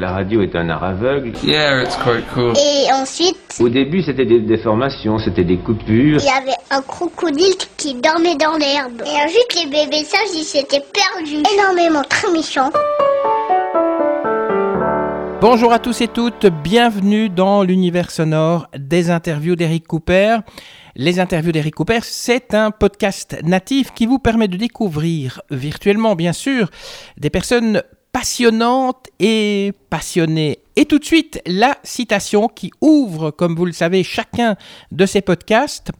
[0.00, 1.32] La radio est un art aveugle.
[1.42, 2.52] Yeah, it's quite cool.
[2.56, 6.20] Et ensuite, Au début, c'était des déformations, c'était des coupures.
[6.20, 9.02] il y avait un crocodile qui dormait dans l'herbe.
[9.04, 11.42] Et ensuite, les bébés sages, ils s'étaient perdus.
[11.52, 12.70] Énormément, très méchants.
[15.40, 20.36] Bonjour à tous et toutes, bienvenue dans l'univers sonore des interviews d'Eric Cooper.
[20.94, 26.32] Les interviews d'Eric Cooper, c'est un podcast natif qui vous permet de découvrir virtuellement, bien
[26.32, 26.70] sûr,
[27.16, 27.82] des personnes
[28.18, 30.58] passionnantes et passionnées.
[30.74, 34.56] Et tout de suite, la citation qui ouvre, comme vous le savez, chacun
[34.90, 35.92] de ces podcasts.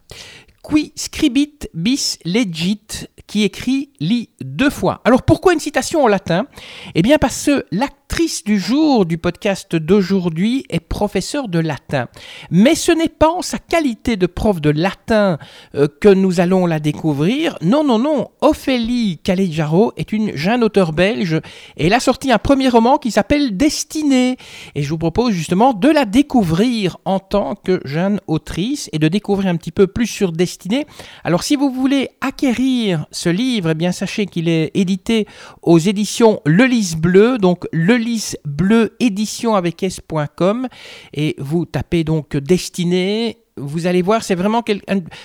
[0.69, 2.81] Qui scribit bis legit,
[3.25, 4.99] qui écrit lit deux fois.
[5.05, 6.45] Alors pourquoi une citation en latin?
[6.93, 7.65] Eh bien parce que
[8.09, 12.07] l'actrice du jour du podcast d'aujourd'hui est professeure de latin.
[12.49, 15.37] Mais ce n'est pas en sa qualité de prof de latin
[15.75, 17.55] euh, que nous allons la découvrir.
[17.61, 18.29] Non, non, non.
[18.41, 21.39] Ophélie Calejaro est une jeune auteure belge
[21.77, 24.37] et elle a sorti un premier roman qui s'appelle Destinée.
[24.73, 29.07] Et je vous propose justement de la découvrir en tant que jeune autrice et de
[29.07, 30.87] découvrir un petit peu plus sur Destinée.
[31.23, 35.27] Alors si vous voulez acquérir ce livre, eh bien sachez qu'il est édité
[35.61, 37.98] aux éditions Le Lys Bleu, donc Le
[38.45, 40.67] Bleu édition avec s.com
[41.13, 44.81] et vous tapez donc Destinée vous allez voir, c'est vraiment quel...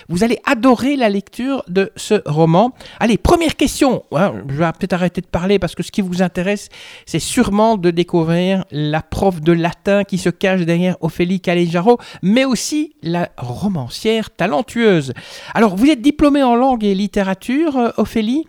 [0.09, 2.73] vous allez adorer la lecture de ce roman.
[2.99, 4.03] Allez, première question.
[4.11, 6.69] hein, je vais peut-être arrêter de parler parce que ce qui vous intéresse,
[7.05, 12.45] c'est sûrement de découvrir la prof de latin qui se cache derrière Ophélie Calejaro, mais
[12.45, 15.13] aussi la romancière talentueuse.
[15.53, 18.45] Alors, vous êtes diplômée en langue et littérature, euh, Ophélie.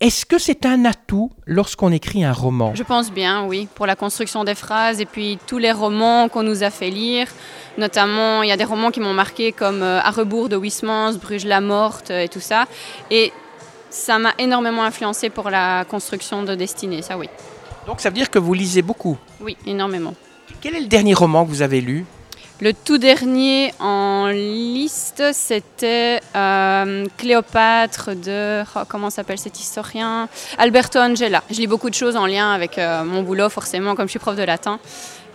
[0.00, 2.74] Est-ce que c'est un atout lorsqu'on écrit un roman?
[2.74, 6.42] Je pense bien, oui, pour la construction des phrases et puis tous les romans qu'on
[6.42, 7.26] nous a fait lire.
[7.76, 11.18] Notamment, il y a des romans qui m'ont marqué comme euh, À rebours de Huysmans,
[11.18, 12.64] Bruges la morte euh, et tout ça.
[13.10, 13.30] Et
[13.90, 17.28] ça m'a énormément influencé pour la construction de Destinée, ça oui.
[17.86, 19.18] Donc, ça veut dire que vous lisez beaucoup?
[19.42, 20.14] Oui, énormément.
[20.62, 22.06] Quel est le dernier roman que vous avez lu?
[22.62, 28.62] Le tout dernier en liste, c'était euh, Cléopâtre de.
[28.76, 30.28] oh, comment s'appelle cet historien?
[30.58, 31.42] Alberto Angela.
[31.50, 34.18] Je lis beaucoup de choses en lien avec euh, mon boulot, forcément, comme je suis
[34.18, 34.78] prof de latin.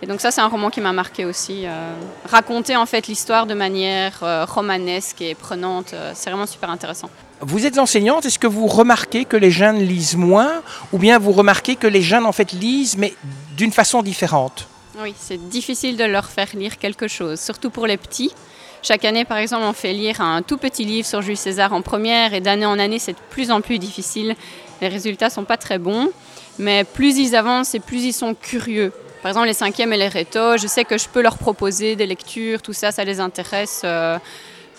[0.02, 1.66] Et donc, ça, c'est un roman qui m'a marqué aussi.
[1.66, 1.94] euh,
[2.30, 7.10] raconter en fait l'histoire de manière romanesque et prenante, c'est vraiment super intéressant.
[7.40, 11.32] Vous êtes enseignante, est-ce que vous remarquez que les jeunes lisent moins ou bien vous
[11.32, 13.14] remarquez que les jeunes en fait lisent mais
[13.56, 14.68] d'une façon différente?
[15.02, 18.32] Oui, c'est difficile de leur faire lire quelque chose, surtout pour les petits.
[18.82, 21.82] Chaque année, par exemple, on fait lire un tout petit livre sur Jules César en
[21.82, 24.34] première et d'année en année, c'est de plus en plus difficile.
[24.80, 26.10] Les résultats sont pas très bons,
[26.58, 28.92] mais plus ils avancent et plus ils sont curieux.
[29.22, 32.06] Par exemple, les cinquièmes et les rétos, je sais que je peux leur proposer des
[32.06, 33.82] lectures, tout ça, ça les intéresse.
[33.84, 34.18] euh,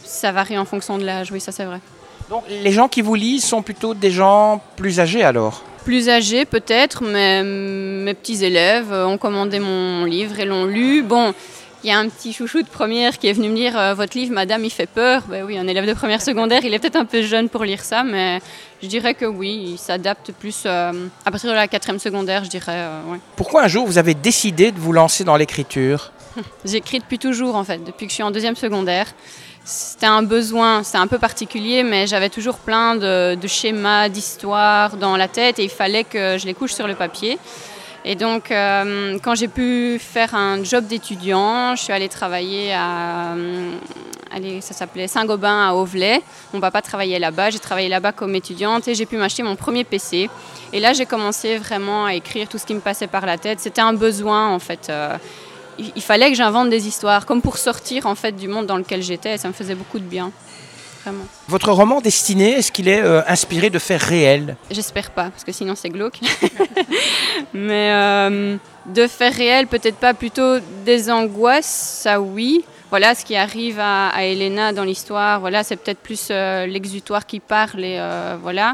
[0.04, 1.82] ça varie en fonction de l'âge, oui, ça c'est vrai.
[2.30, 5.64] Donc les gens qui vous lisent sont plutôt des gens plus âgés alors?
[5.88, 11.02] Plus âgés peut-être, mais mes petits élèves euh, ont commandé mon livre et l'ont lu.
[11.02, 11.34] Bon,
[11.82, 14.18] il y a un petit chouchou de première qui est venu me dire euh, Votre
[14.18, 15.24] livre, madame, il fait peur.
[15.30, 17.86] Ben oui, un élève de première secondaire, il est peut-être un peu jeune pour lire
[17.86, 18.42] ça, mais
[18.84, 20.92] je dirais que oui, il s'adapte plus euh,
[21.26, 22.74] à partir de la quatrième secondaire, je dirais.
[22.76, 23.20] euh, ouais.
[23.38, 26.12] Pourquoi un jour vous avez décidé de vous lancer dans l'écriture?
[26.66, 29.08] J'écris depuis toujours, en fait, depuis que je suis en deuxième secondaire.
[29.70, 35.18] C'était un besoin, c'était un peu particulier, mais j'avais toujours plein de, schémas, d'histoires dans
[35.18, 37.38] la tête et il fallait que je les couche sur le papier.
[38.06, 43.34] Et donc, euh, quand j'ai pu faire un job d'étudiant, je suis allée travailler à,
[43.36, 43.72] euh,
[44.32, 46.22] allez, ça s'appelait Saint-Gobain à Auvelais.
[46.54, 49.84] Mon papa travaillait là-bas, j'ai travaillé là-bas comme étudiante et j'ai pu m'acheter mon premier
[49.84, 50.30] PC.
[50.72, 53.60] Et là, j'ai commencé vraiment à écrire tout ce qui me passait par la tête.
[53.60, 54.88] C'était un besoin, en fait.
[54.90, 55.18] euh,
[55.80, 59.02] il fallait que j'invente des histoires, comme pour sortir en fait du monde dans lequel
[59.02, 59.36] j'étais.
[59.36, 60.32] Et ça me faisait beaucoup de bien,
[61.08, 61.26] vraiment.
[61.48, 64.56] Votre roman Destiné, est-ce qu'il est euh, inspiré de faits réels?
[64.70, 66.20] J'espère pas, parce que sinon c'est glauque.
[67.54, 72.64] Mais euh, de faits réels, peut-être pas, plutôt des angoisses, ça oui.
[72.90, 75.42] Voilà ce qui arrive à, à Elena dans l'histoire.
[75.42, 78.00] Voilà, c'est peut-être plus euh, l'exutoire qui parle et
[78.42, 78.74] voilà.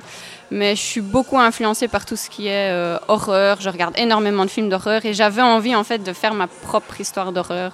[0.51, 2.71] Mais je suis beaucoup influencée par tout ce qui est
[3.07, 3.59] horreur.
[3.59, 7.01] Je regarde énormément de films d'horreur et j'avais envie en fait de faire ma propre
[7.01, 7.71] histoire d'horreur.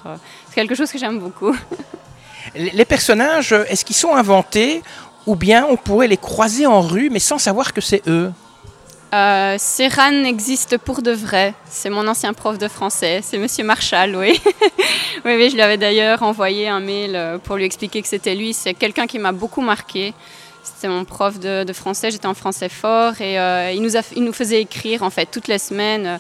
[0.48, 1.54] C'est quelque chose que j'aime beaucoup.
[2.56, 4.82] Les personnages, euh, est-ce qu'ils sont inventés
[5.26, 8.32] ou bien on pourrait les croiser en rue mais sans savoir que c'est eux?
[9.14, 9.58] Euh,
[10.26, 11.54] existe pour de vrai.
[11.66, 13.22] C'est mon ancien prof de français.
[13.24, 14.40] C'est Monsieur Marshall, oui.
[15.26, 18.36] oui, oui, je lui avais d'ailleurs envoyé un mail euh, pour lui expliquer que c'était
[18.36, 18.54] lui.
[18.54, 20.14] C'est quelqu'un qui m'a beaucoup marqué.
[20.64, 22.12] C'était mon prof de, français.
[22.12, 25.26] J'étais en français fort et euh, il, nous a, il nous faisait écrire en fait
[25.26, 26.20] toutes les semaines.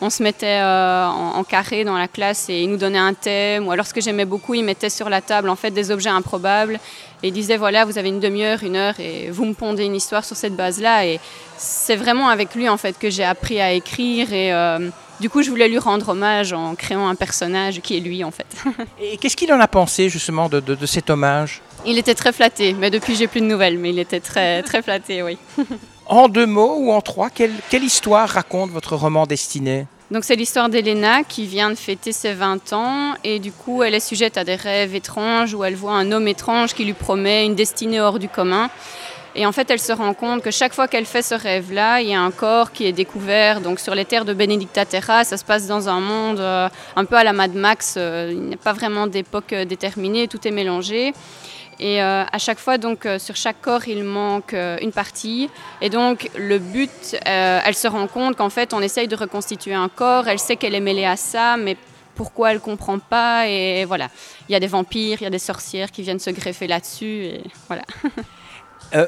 [0.00, 3.66] On se mettait euh, en, carré dans la classe et il nous donnait un thème.
[3.66, 6.10] Ou alors ce que j'aimais beaucoup, il mettait sur la table en fait des objets
[6.10, 6.78] improbables
[7.22, 9.96] et il disait voilà, vous avez une demi-heure, une heure et vous me pondez une
[9.96, 11.06] histoire sur cette base-là.
[11.06, 11.20] Et
[11.56, 14.88] c'est vraiment avec lui en fait que j'ai appris à écrire et euh,
[15.20, 18.30] du coup je voulais lui rendre hommage en créant un personnage qui est lui en
[18.30, 18.46] fait.
[19.00, 21.60] et qu'est-ce qu'il en a pensé justement de, de cet hommage?
[21.86, 24.82] Il était très flatté, mais depuis j'ai plus de nouvelles, mais il était très très
[24.82, 25.38] flatté, oui.
[26.08, 29.86] En deux mots ou en trois, quelle, histoire raconte votre roman destiné?
[30.10, 33.92] Donc c'est l'histoire d'Elena qui vient de fêter ses 20 ans et du coup elle
[33.92, 37.44] est sujette à des rêves étranges où elle voit un homme étrange qui lui promet
[37.44, 38.70] une destinée hors du commun.
[39.34, 42.08] Et en fait elle se rend compte que chaque fois qu'elle fait ce rêve-là, il
[42.08, 43.60] y a un corps qui est découvert.
[43.60, 47.04] Donc sur les terres de Benedicta Terra, ça se passe dans un monde euh, un
[47.04, 50.46] peu à la Mad Max, euh, il n'y a pas vraiment d'époque euh, déterminée, tout
[50.46, 51.12] est mélangé.
[51.80, 55.48] Et à chaque fois, donc, sur chaque corps, il manque une partie.
[55.80, 59.88] Et donc, le but, elle se rend compte qu'en fait, on essaye de reconstituer un
[59.88, 60.26] corps.
[60.26, 61.76] Elle sait qu'elle est mêlée à ça, mais
[62.16, 63.46] pourquoi elle comprend pas?
[63.46, 64.08] Et voilà,
[64.48, 67.26] il y a des vampires, il y a des sorcières qui viennent se greffer là-dessus.
[67.26, 67.84] Et voilà.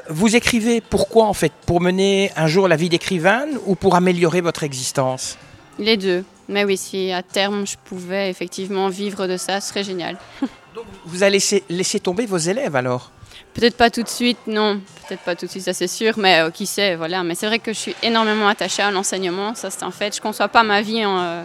[0.09, 1.53] vous écrivez pourquoi en fait?
[1.67, 5.39] Pour mener un jour la vie d'écrivaine ou pour améliorer votre existence?
[5.79, 6.25] Les deux.
[6.49, 10.19] Mais oui, si à terme je pouvais effectivement vivre de ça, ce serait génial.
[10.75, 13.13] Donc vous allez laisser, tomber vos élèves alors?
[13.55, 14.81] Peut-être pas tout de suite, non.
[15.09, 17.23] Peut-être pas tout de suite, ça c'est sûr, mais euh, qui sait, voilà.
[17.25, 20.15] Mais c'est vrai que je suis énormément attachée à l'enseignement, ça c'est un fait.
[20.15, 21.45] Je ne conçois pas ma vie euh,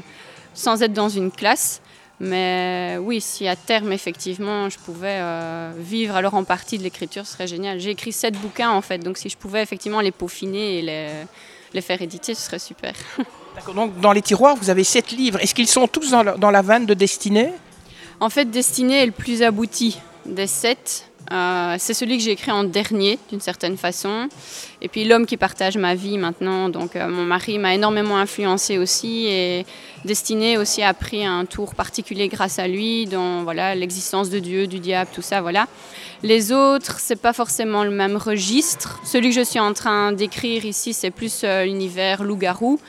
[0.53, 1.81] sans être dans une classe.
[2.19, 7.25] Mais oui, si à terme, effectivement, je pouvais euh, vivre alors en partie de l'écriture,
[7.25, 7.79] ce serait génial.
[7.79, 11.09] J'ai écrit sept bouquins en fait, donc si je pouvais effectivement les peaufiner et les,
[11.73, 12.93] les faire éditer, ce serait super.
[13.55, 15.39] D'accord, donc dans les tiroirs, vous avez sept livres.
[15.41, 17.51] Est-ce qu'ils sont tous dans, dans la vanne de destinée?
[18.19, 21.09] En fait, Destinée est le plus abouti des sept.
[21.31, 24.27] Euh, c'est celui que j'ai écrit en dernier, d'une certaine façon.
[24.81, 28.77] Et puis l'homme qui partage ma vie maintenant, donc euh, mon mari m'a énormément influencé
[28.77, 29.25] aussi.
[29.27, 29.65] Et
[30.05, 34.67] Destinée aussi a pris un tour particulier grâce à lui, dans voilà l'existence de Dieu,
[34.67, 35.67] du diable, tout ça, voilà.
[36.21, 38.99] Les autres, c'est pas forcément le même registre.
[39.03, 42.79] Celui que je suis en train d'écrire ici, c'est plus euh, l'univers loup-garou.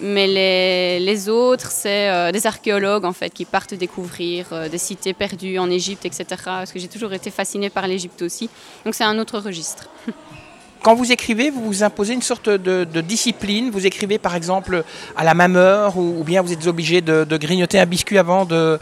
[0.00, 5.12] Mais les, autres, c'est euh, des archéologues en fait qui partent découvrir euh, des cités
[5.12, 6.24] perdues en Égypte, etc.
[6.44, 8.50] Parce que j'ai toujours été fascinée par l'Égypte aussi.
[8.84, 9.88] Donc c'est un autre registre.
[10.84, 13.70] Quand vous écrivez, vous vous imposez une sorte de, discipline.
[13.70, 14.84] Vous écrivez par exemple
[15.16, 18.78] à la même heure ou, bien vous êtes obligé de, grignoter un biscuit avant de,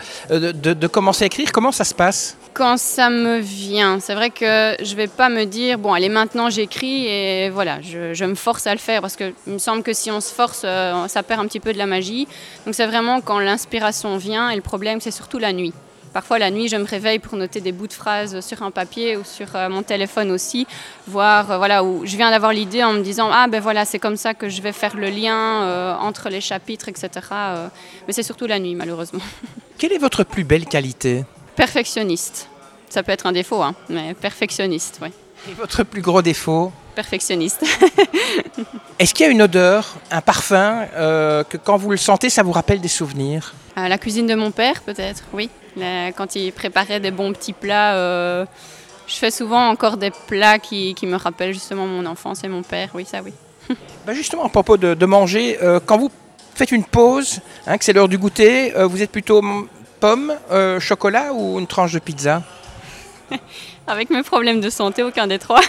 [0.88, 1.52] commencer à écrire.
[1.52, 2.37] Comment ça se passe?
[2.54, 4.00] Quand ça me vient.
[4.00, 7.81] C'est vrai que je ne vais pas me dire, bon, allez, maintenant j'écris et voilà,
[7.81, 10.62] je, me force à le faire parce qu'il me semble que si on se force,
[10.64, 12.26] euh, ça perd un petit peu de la magie.
[12.66, 15.72] Donc c'est vraiment quand l'inspiration vient et le problème, c'est surtout la nuit.
[16.12, 19.17] Parfois, la nuit, je me réveille pour noter des bouts de phrases sur un papier
[19.17, 20.67] ou sur euh, mon téléphone aussi,
[21.06, 23.99] voir euh, voilà, où je viens d'avoir l'idée en me disant Ah, ben voilà, c'est
[23.99, 27.09] comme ça que je vais faire le lien euh, entre les chapitres, etc.
[28.06, 29.23] mais c'est surtout la nuit, malheureusement.
[29.79, 31.25] Quelle est votre plus belle qualité?
[31.56, 32.49] Perfectionniste.
[32.91, 35.09] Ça peut être un défaut, hein, mais perfectionniste, oui.
[35.50, 36.73] Et votre plus gros défaut?
[36.94, 37.65] Perfectionniste.
[38.99, 42.53] Est-ce qu'il y a une odeur, un parfum, que quand vous le sentez, ça vous
[42.53, 43.55] rappelle des souvenirs?
[43.77, 45.49] La cuisine de mon père, peut-être, oui
[46.17, 48.47] quand il préparait des bons petits plats, euh,
[49.06, 52.91] je fais souvent encore des plats qui, me rappellent justement mon enfance et mon père.
[52.95, 53.33] Oui, ça oui.
[54.06, 56.11] Bah, justement, à propos de, manger, euh, quand vous
[56.55, 59.43] faites une pause, hein, que c'est l'heure du goûter, euh, vous êtes plutôt
[60.00, 60.35] pomme,
[60.81, 62.43] chocolat ou une tranche de pizza?
[63.87, 65.61] Avec mes problèmes de santé, aucun des trois.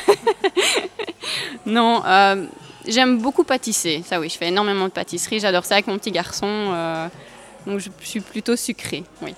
[1.66, 2.04] non,
[2.88, 4.04] j'aime beaucoup pâtisser.
[4.08, 5.40] Ça oui, je fais énormément de pâtisserie.
[5.40, 7.10] J'adore ça avec mon petit garçon.
[7.66, 9.34] donc je suis plutôt sucrée, oui.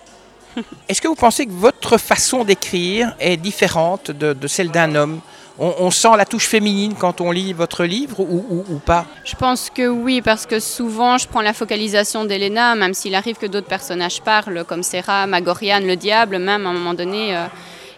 [0.90, 5.20] Est-ce que vous pensez que votre façon d'écrire est différente de, celle d'un homme?
[5.58, 9.06] On, sent la touche féminine quand on lit votre livre ou, pas?
[9.24, 13.38] Je pense que oui, parce que souvent je prends la focalisation d'Elena, même s'il arrive
[13.38, 17.46] que d'autres personnages parlent, comme Serra, Magorian, le diable, même à un moment donné, euh,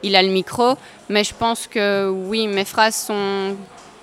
[0.04, 0.76] il a le micro.
[1.10, 3.56] Mais je pense que oui, mes phrases sont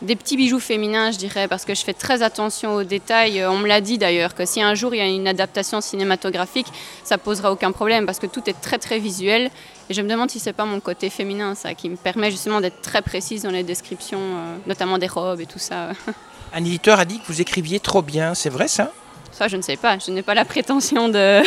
[0.04, 3.40] des petits bijoux féminins, je dirais, parce que je fais très attention aux détails.
[3.40, 5.80] Euh, on me l'a dit d'ailleurs, que si un jour il y a une adaptation
[5.80, 6.66] cinématographique,
[7.02, 9.50] ça posera aucun problème, parce que tout est très très visuel.
[9.90, 12.60] Et je me demande si c'est pas mon côté féminin, ça, qui me permet justement
[12.60, 15.90] d'être très précise dans les descriptions, euh, notamment des robes et tout ça.
[16.52, 18.92] Un éditeur a dit que vous écriviez trop bien, c'est vrai ça?
[19.32, 19.98] Ça, je ne sais pas.
[19.98, 21.42] Je n'ai pas la prétention de,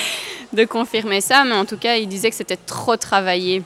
[0.52, 3.62] de confirmer ça, mais en tout cas, il disait que c'était trop travaillé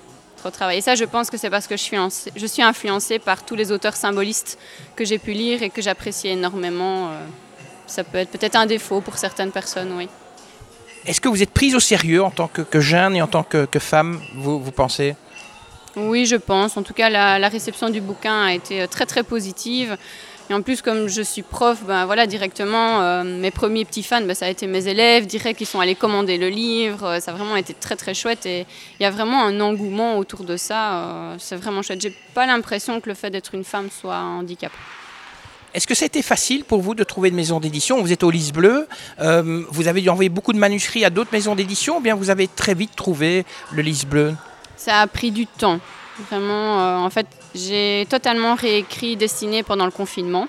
[0.50, 1.96] travailler ça, je pense que c'est parce que je suis,
[2.34, 4.58] je suis influencée par tous les auteurs symbolistes
[4.96, 7.08] que j'ai pu lire et que j'apprécie énormément.
[7.08, 7.18] Euh,
[7.86, 10.08] ça peut être peut-être un défaut pour certaines personnes, oui.
[11.04, 13.66] Est-ce que vous êtes prise au sérieux en tant que, jeune et en tant que,
[13.78, 15.16] femme, vous, vous pensez?
[15.96, 16.76] Oui, je pense.
[16.76, 19.96] En tout cas, la, réception du bouquin a été euh, très très positive.
[20.52, 24.20] Et en plus, comme je suis prof, ben voilà, directement, euh, mes premiers petits fans,
[24.20, 27.06] ben, ça a été mes élèves, direct, ils sont allés commander le livre.
[27.06, 28.66] Euh, ça a vraiment été très très chouette et
[29.00, 30.92] il y a vraiment un engouement autour de ça.
[30.92, 32.02] euh, c'est vraiment chouette.
[32.02, 34.72] J'ai pas l'impression que le fait d'être une femme soit un handicap.
[35.72, 38.02] Est-ce que c'était facile pour vous de trouver une maison d'édition?
[38.02, 38.86] Vous êtes au Lys Bleu,
[39.22, 42.28] euh, vous avez dû envoyer beaucoup de manuscrits à d'autres maisons d'édition ou bien vous
[42.28, 44.34] avez très vite trouvé le Lys Bleu?
[44.76, 45.80] Ça a pris du temps.
[46.28, 50.48] Vraiment, euh, en fait, j'ai totalement réécrit Destinée pendant le confinement.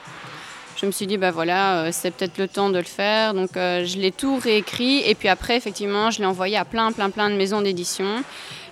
[0.83, 3.33] Je me suis dit, bah voilà, euh, c'est peut-être le temps de le faire.
[3.33, 5.01] Donc, euh, je l'ai tout réécrit.
[5.07, 8.23] Et puis après, effectivement, je l'ai envoyé à plein, plein, plein de maisons d'édition.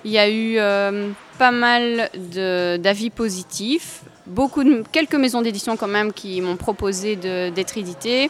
[0.03, 4.01] Il y a eu euh, pas mal d'avis positifs.
[4.25, 8.29] Beaucoup de, quelques maisons d'édition quand même qui m'ont proposé d'être éditées.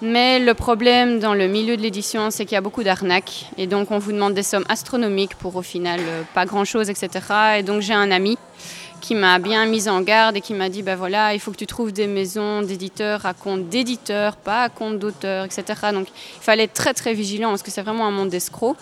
[0.00, 3.46] Mais le problème dans le milieu de l'édition, c'est qu'il y a beaucoup d'arnaques.
[3.58, 6.00] Et donc, on vous demande des sommes astronomiques pour au final
[6.34, 7.10] pas grand-chose, etc.
[7.58, 8.38] Et donc, j'ai un ami
[9.00, 11.56] qui m'a bien mise en garde et qui m'a dit, ben voilà, il faut que
[11.56, 15.64] tu trouves des maisons d'éditeurs à compte d'éditeurs, pas à compte d'auteurs, etc.
[15.92, 18.76] Donc, il fallait être très, très vigilant parce que c'est vraiment un monde d'escrocs.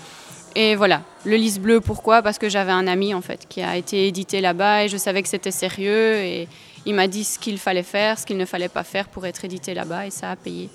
[0.54, 2.22] Et voilà, le lys bleu, pourquoi?
[2.22, 5.22] Parce que j'avais un ami, en fait, qui a été édité là-bas et je savais
[5.22, 6.16] que c'était sérieux.
[6.16, 6.48] Et
[6.86, 9.44] il m'a dit ce qu'il fallait faire, ce qu'il ne fallait pas faire pour être
[9.44, 10.70] édité là-bas et ça a payé.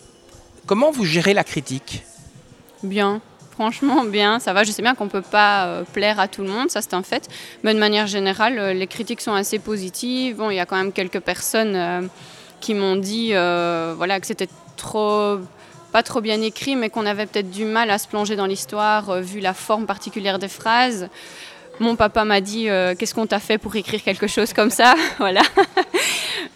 [0.68, 2.04] Comment vous gérez la critique?
[2.84, 3.22] Bien,
[3.52, 4.64] franchement bien, ça va.
[4.64, 6.94] Je sais bien qu'on ne peut pas euh, plaire à tout le monde, ça c'est
[6.94, 7.30] un fait.
[7.64, 10.38] Mais de manière générale, euh, les critiques sont assez positives.
[10.38, 12.02] Bon, il y a quand même quelques personnes euh,
[12.60, 15.38] qui m'ont dit voilà, que c'était trop,
[15.92, 19.22] pas trop bien écrit, mais qu'on avait peut-être du mal à se plonger dans l'histoire
[19.22, 21.10] vu la forme particulière des phrases.
[21.82, 24.94] Mon papa m'a dit euh, qu'est-ce qu'on t'a fait pour écrire quelque chose comme ça,
[25.18, 25.42] voilà.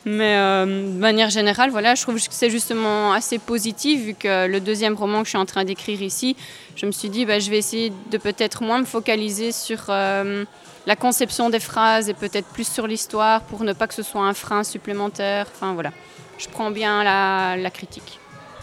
[0.05, 4.45] Mais euh, de manière générale, voilà, je trouve que c'est justement assez positif vu que
[4.45, 6.35] le deuxième roman que je suis en train d'écrire ici,
[6.75, 10.45] je me suis dit bah, je vais essayer de peut-être moins me focaliser sur euh,
[10.85, 14.21] la conception des phrases et peut-être plus sur l'histoire pour ne pas que ce soit
[14.21, 15.47] un frein supplémentaire.
[15.55, 15.91] Enfin voilà,
[16.37, 18.19] je prends bien la, critique.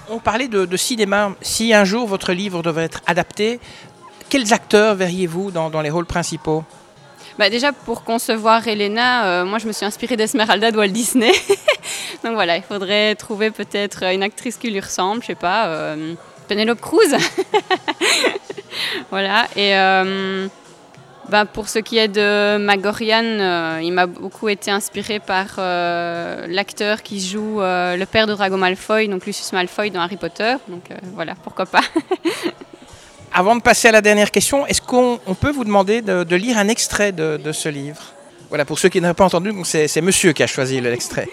[0.08, 1.32] On parlait de, de cinéma.
[1.40, 3.58] Si un jour votre livre devait être adapté,
[4.32, 6.64] quels acteurs verriez-vous dans, les rôles principaux?
[7.38, 11.32] Bah, déjà, pour concevoir Elena, euh, moi je me suis inspirée d'Esmeralda de Walt Disney.
[12.24, 16.14] Donc voilà, il faudrait trouver peut-être une actrice qui lui ressemble, je sais pas, euh,
[16.48, 17.14] Penelope Cruz.
[19.10, 20.48] voilà, et euh,
[21.28, 27.20] bah, pour ce qui est de Magorian, il m'a beaucoup été inspiré par l'acteur qui
[27.20, 30.54] joue le père de Drago Malfoy, donc Lucius Malfoy dans Harry Potter.
[30.68, 30.84] Donc
[31.14, 31.82] voilà, pourquoi pas.
[33.34, 36.58] Avant de passer à la dernière question, est-ce qu'on on peut vous demander de, lire
[36.58, 38.12] un extrait de, ce livre?
[38.50, 41.28] Voilà, pour ceux qui n'auraient pas entendu, c'est monsieur qui a choisi l'extrait.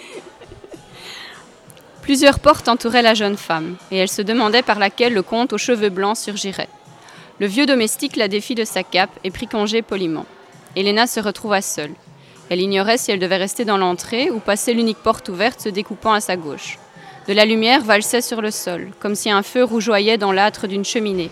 [2.02, 5.58] Plusieurs portes entouraient la jeune femme, et elle se demandait par laquelle le comte aux
[5.58, 6.70] cheveux blancs surgirait.
[7.38, 10.24] Le vieux domestique la défit de sa cape et prit congé poliment.
[10.76, 11.92] Helena se retrouva seule.
[12.48, 16.14] Elle ignorait si elle devait rester dans l'entrée ou passer l'unique porte ouverte se découpant
[16.14, 16.78] à sa gauche.
[17.28, 20.84] De la lumière valsait sur le sol, comme si un feu rougeoyait dans l'âtre d'une
[20.84, 21.30] cheminée.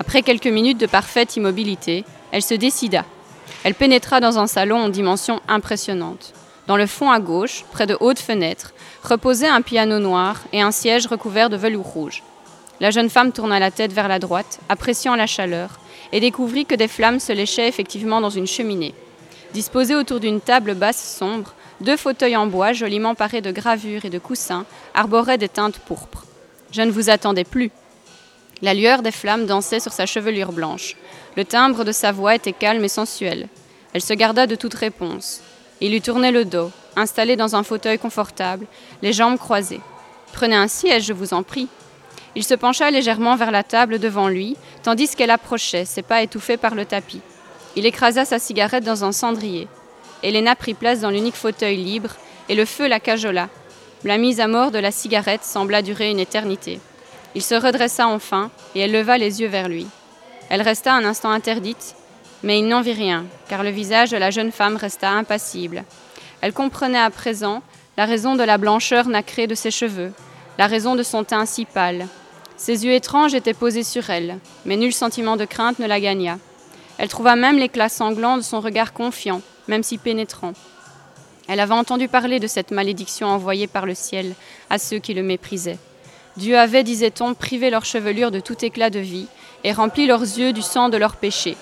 [0.00, 3.04] Après quelques minutes de parfaite immobilité, elle se décida.
[3.64, 6.32] Elle pénétra dans un salon en dimension impressionnante.
[6.66, 10.70] Dans le fond à gauche, près de hautes fenêtres, reposait un piano noir et un
[10.70, 12.22] siège recouvert de velours rouge.
[12.80, 15.80] La jeune femme tourna la tête vers la droite, appréciant la chaleur,
[16.12, 18.94] et découvrit que des flammes se léchaient effectivement dans une cheminée.
[19.52, 24.10] Disposés autour d'une table basse sombre, deux fauteuils en bois joliment parés de gravures et
[24.10, 24.64] de coussins
[24.94, 26.24] arboraient des teintes pourpres.
[26.70, 27.70] Je ne vous attendais plus.
[28.60, 30.96] La lueur des flammes dansait sur sa chevelure blanche.
[31.36, 33.48] Le timbre de sa voix était calme et sensuel.
[33.92, 35.40] Elle se garda de toute réponse.
[35.80, 38.66] Il lui tournait le dos, installé dans un fauteuil confortable,
[39.00, 39.80] les jambes croisées.
[40.32, 41.68] Prenez un siège, je vous en prie.
[42.34, 46.56] Il se pencha légèrement vers la table devant lui, tandis qu'elle approchait, ses pas étouffés
[46.56, 47.20] par le tapis.
[47.76, 49.68] Il écrasa sa cigarette dans un cendrier.
[50.24, 52.16] Helena prit place dans l'unique fauteuil libre,
[52.48, 53.48] et le feu la cajola.
[54.04, 56.80] La mise à mort de la cigarette sembla durer une éternité.
[57.38, 59.86] Il se redressa enfin, et elle leva les yeux vers lui.
[60.48, 61.94] Elle resta un instant interdite,
[62.42, 65.84] mais il n'en vit rien, car le visage de la jeune femme resta impassible.
[66.40, 67.62] Elle comprenait à présent
[67.96, 70.12] la raison de la blancheur nacrée de ses cheveux,
[70.58, 72.08] la raison de son teint si pâle.
[72.56, 76.38] Ses yeux étranges étaient posés sur elle, mais nul sentiment de crainte ne la gagna.
[76.98, 80.54] Elle trouva même l'éclat sanglant de son regard confiant, même si pénétrant.
[81.46, 84.34] Elle avait entendu parler de cette malédiction envoyée par le ciel
[84.70, 85.78] à ceux qui le méprisaient.
[86.38, 89.26] Dieu avait, disait-on, privé leur chevelure de tout éclat de vie
[89.64, 91.56] et rempli leurs yeux du sang de leurs péchés.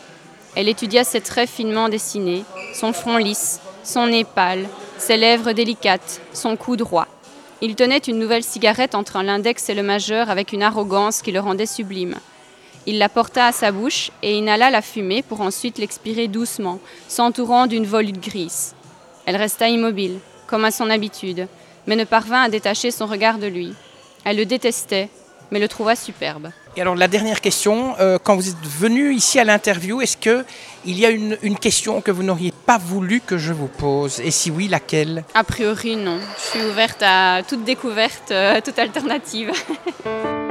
[0.54, 4.68] Elle étudia ses traits finement dessinés, son front lisse, son nez pâle,
[4.98, 7.08] ses lèvres délicates, son cou droit.
[7.62, 11.40] Il tenait une nouvelle cigarette entre l'index et le majeur avec une arrogance qui le
[11.40, 12.16] rendait sublime.
[12.84, 17.66] Il la porta à sa bouche et inhala la fumée pour ensuite l'expirer doucement, s'entourant
[17.66, 18.74] d'une volute grise.
[19.24, 21.48] Elle resta immobile, comme à son habitude,
[21.86, 23.72] mais ne parvint à détacher son regard de lui.
[24.28, 25.08] Elle le détestait,
[25.52, 26.50] mais le trouva superbe.
[26.76, 30.44] Et alors la dernière question, euh, quand vous êtes venu ici à l'interview, est-ce que
[30.84, 34.18] il y a une, une question que vous n'auriez pas voulu que je vous pose?
[34.18, 35.24] Et si oui, laquelle?
[35.34, 36.18] A priori, non.
[36.38, 39.52] Je suis ouverte à toute découverte, euh, toute alternative.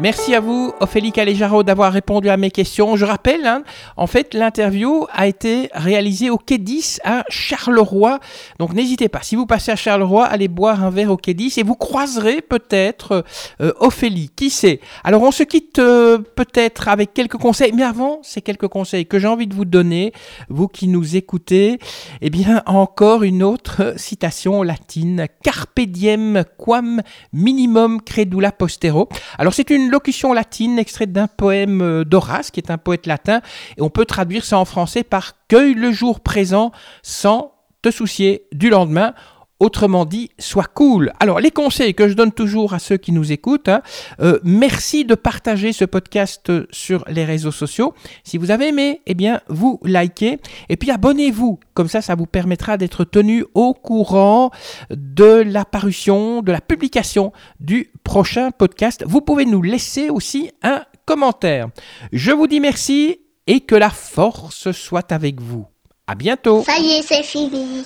[0.00, 2.96] Merci à vous, Ophélie Calejaro, d'avoir répondu à mes questions.
[2.96, 3.64] Je rappelle, hein,
[3.98, 8.18] en fait, l'interview a été réalisée au Quai 10 à Charleroi.
[8.58, 11.58] Donc n'hésitez pas, si vous passez à Charleroi, allez boire un verre au Quai 10
[11.58, 13.26] et vous croiserez peut-être
[13.60, 14.30] euh, Ophélie.
[14.34, 14.80] Qui sait?
[15.04, 19.18] Alors on se quitte euh, peut-être avec quelques conseils, mais avant, ces quelques conseils que
[19.18, 20.14] j'ai envie de vous donner,
[20.48, 21.78] vous qui nous écoutez,
[22.22, 25.26] eh bien encore une autre citation latine.
[25.42, 27.02] Carpe diem quam
[27.34, 29.10] minimum credula postero.
[29.36, 33.40] Alors c'est une locution latine extraite d'un poème euh, d'Horace, qui est un poète latin,
[33.76, 38.46] et on peut traduire ça en français par cueille le jour présent sans te soucier
[38.52, 39.14] du lendemain.
[39.60, 41.12] Autrement dit, sois cool.
[41.20, 43.82] Alors, les conseils que je donne toujours à ceux qui nous écoutent, hein,
[44.20, 47.92] euh, merci de partager ce podcast sur les réseaux sociaux.
[48.24, 50.38] Si vous avez aimé, eh bien, vous likez.
[50.70, 51.60] Et puis, abonnez-vous.
[51.74, 54.50] Comme ça, ça vous permettra d'être tenu au courant
[54.90, 59.04] de la parution, de la publication du prochain podcast.
[59.06, 61.68] Vous pouvez nous laisser aussi un commentaire.
[62.12, 65.66] Je vous dis merci et que la force soit avec vous.
[66.06, 66.64] À bientôt.
[66.64, 67.84] Ça y est, c'est fini.